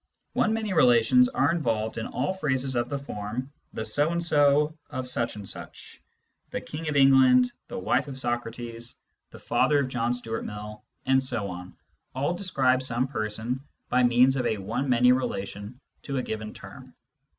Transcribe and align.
One 0.33 0.51
many 0.51 0.73
relations 0.73 1.29
are 1.29 1.51
involved 1.51 1.99
in 1.99 2.07
all 2.07 2.33
phrases 2.33 2.75
of 2.75 2.89
the 2.89 2.97
form" 2.97 3.51
the 3.75 3.85
so 3.85 4.11
and 4.11 4.25
so 4.25 4.75
of 4.89 5.07
such 5.07 5.35
and 5.35 5.47
such."" 5.47 6.01
The 6.49 6.59
King 6.59 6.89
of 6.89 6.95
England," 6.95 7.51
\d 7.51 7.51
Introduction 7.69 7.69
to 7.69 7.75
Mathematical 7.75 8.13
Philosophy" 8.13 8.53
the 8.57 8.57
wife 8.57 8.73
of 8.73 8.79
Socrates,"" 8.81 8.95
the 9.33 9.39
father 9.47 9.79
of 9.81 9.87
John 9.89 10.13
Stuart 10.15 10.43
Mill," 10.45 10.83
and 11.05 11.23
so 11.23 11.47
on, 11.49 11.75
all 12.15 12.33
describe 12.33 12.81
some 12.81 13.07
person 13.09 13.61
by 13.89 14.01
means 14.01 14.37
of 14.37 14.47
a 14.47 14.57
one 14.57 14.89
many 14.89 15.11
relation 15.11 15.79
to 16.01 16.17
a 16.17 16.23
given 16.23 16.51
term. 16.55 16.95